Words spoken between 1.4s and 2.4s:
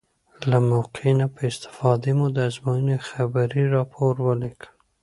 استفادې مو د